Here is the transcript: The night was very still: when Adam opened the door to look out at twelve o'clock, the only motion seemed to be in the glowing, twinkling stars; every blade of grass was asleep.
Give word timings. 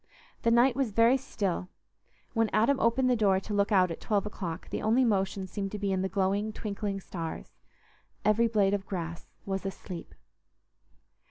The 0.41 0.49
night 0.49 0.75
was 0.75 0.89
very 0.93 1.15
still: 1.15 1.69
when 2.33 2.49
Adam 2.53 2.79
opened 2.79 3.07
the 3.07 3.15
door 3.15 3.39
to 3.39 3.53
look 3.53 3.71
out 3.71 3.91
at 3.91 4.01
twelve 4.01 4.25
o'clock, 4.25 4.69
the 4.71 4.81
only 4.81 5.05
motion 5.05 5.45
seemed 5.45 5.71
to 5.73 5.77
be 5.77 5.91
in 5.91 6.01
the 6.01 6.09
glowing, 6.09 6.51
twinkling 6.53 6.99
stars; 6.99 7.59
every 8.25 8.47
blade 8.47 8.73
of 8.73 8.87
grass 8.87 9.27
was 9.45 9.63
asleep. 9.63 10.15